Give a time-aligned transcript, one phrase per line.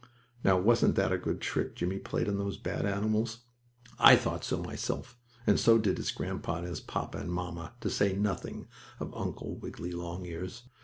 [0.43, 3.41] Now, wasn't that a good trick Jimmie played on those bad animals?
[3.99, 7.89] I thought so, myself, and so did his grandpa and his papa and mamma, to
[7.91, 8.67] say nothing
[8.99, 10.63] of Uncle Wiggily Longears.